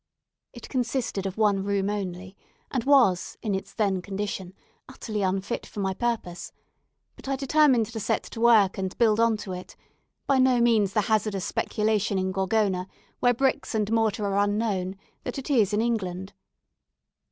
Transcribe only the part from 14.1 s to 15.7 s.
are unknown, that it